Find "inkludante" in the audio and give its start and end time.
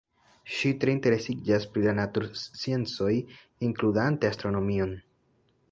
3.69-4.35